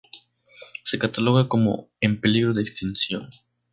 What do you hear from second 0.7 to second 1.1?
Se